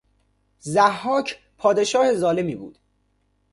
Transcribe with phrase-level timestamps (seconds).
[0.67, 2.77] ضحاک پادشاه ظالمی بود